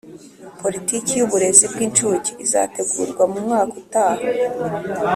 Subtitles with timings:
[0.61, 4.23] politiki y'uburezi bw'incuke izategurwa mu mwaka utaha,